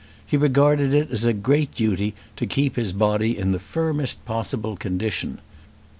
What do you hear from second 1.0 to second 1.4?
as a